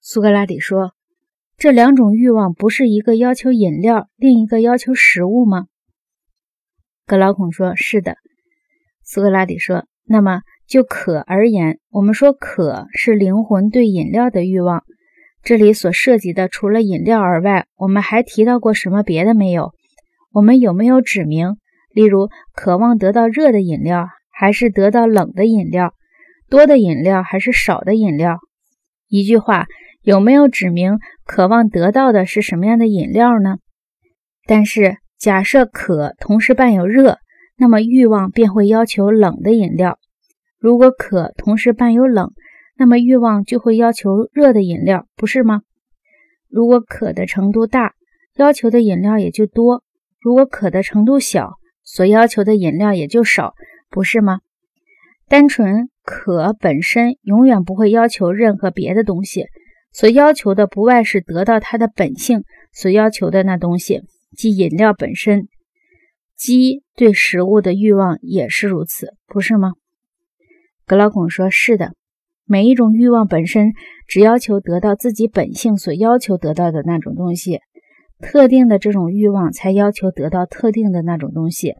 [0.00, 0.92] 苏格拉底说
[1.58, 5.66] ：“这两种欲望不是一个要求饮料，另一个要求食物吗？”
[7.06, 8.16] 格劳孔说：“是的。”
[9.04, 14.84] 苏格拉底说：“那么就渴而言，我们说渴是灵魂对饮料的欲望。
[15.42, 19.72] 这里所涉及的除了饮料而外，我们还提到过什么别的没有？
[20.32, 21.56] 我们有没有指明，
[21.92, 25.94] 例如渴望得到热的饮料，还是得到冷的饮料？
[26.50, 28.38] 多的饮料还是少的饮料？
[29.08, 29.66] 一句话，
[30.08, 33.58] 有没有指明渴望得到的是什么样的饮料呢？
[34.46, 37.18] 但是。”假设渴同时伴有热，
[37.56, 39.94] 那么欲望便会要求冷的饮料；
[40.60, 42.30] 如果渴同时伴有冷，
[42.76, 45.62] 那么欲望就会要求热的饮料，不是吗？
[46.48, 47.94] 如果渴的程度大，
[48.36, 49.82] 要求的饮料也就多；
[50.20, 53.54] 如果渴的程度小，所要求的饮料也就少，
[53.90, 54.38] 不是吗？
[55.28, 59.46] 单纯渴本身永远不会要求任何别的东西，
[59.98, 64.02] 所要求的不外是得到它的本性所要求的那东西。
[64.36, 65.48] 即饮料本身，
[66.36, 69.72] 鸡对食物的欲望也是如此，不是吗？
[70.86, 71.94] 格劳孔说：“是的，
[72.44, 73.72] 每一种欲望本身
[74.06, 77.58] 只要求得到自己本性所要求得到的那种东西，
[78.20, 81.74] 特定的这种欲望才要求得到特定的那种东西。